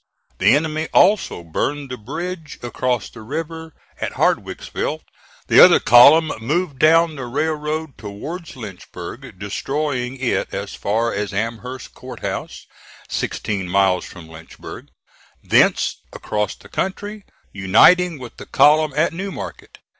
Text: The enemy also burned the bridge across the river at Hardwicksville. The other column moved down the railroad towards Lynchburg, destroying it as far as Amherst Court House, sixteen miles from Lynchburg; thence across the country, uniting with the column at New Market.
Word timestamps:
The 0.39 0.55
enemy 0.55 0.87
also 0.95 1.43
burned 1.43 1.91
the 1.91 1.97
bridge 1.97 2.57
across 2.63 3.07
the 3.07 3.21
river 3.21 3.75
at 3.99 4.13
Hardwicksville. 4.13 5.01
The 5.45 5.59
other 5.63 5.79
column 5.79 6.31
moved 6.41 6.79
down 6.79 7.17
the 7.17 7.27
railroad 7.27 7.99
towards 7.99 8.55
Lynchburg, 8.55 9.37
destroying 9.37 10.17
it 10.17 10.51
as 10.51 10.73
far 10.73 11.13
as 11.13 11.33
Amherst 11.33 11.93
Court 11.93 12.21
House, 12.21 12.65
sixteen 13.09 13.69
miles 13.69 14.03
from 14.03 14.27
Lynchburg; 14.27 14.87
thence 15.43 15.97
across 16.11 16.55
the 16.55 16.67
country, 16.69 17.23
uniting 17.53 18.17
with 18.17 18.37
the 18.37 18.47
column 18.47 18.93
at 18.95 19.13
New 19.13 19.31
Market. 19.31 19.77